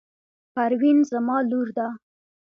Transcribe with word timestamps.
پروین 0.53 0.97
زما 1.11 1.37
لور 1.49 1.67
ده. 1.77 1.87